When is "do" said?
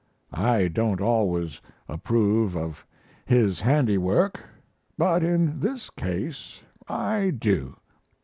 7.29-7.75